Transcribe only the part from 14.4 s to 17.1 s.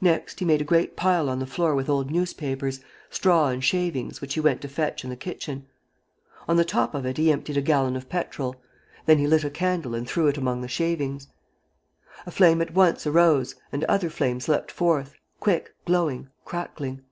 leapt forth, quick, glowing, crackling.